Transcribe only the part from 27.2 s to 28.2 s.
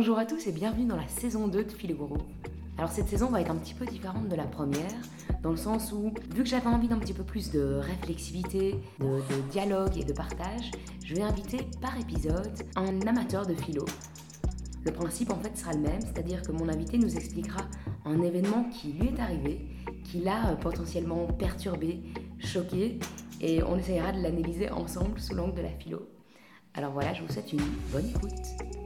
vous souhaite une bonne